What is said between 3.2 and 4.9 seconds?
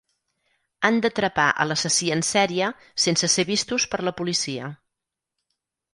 ser vistos per la policia.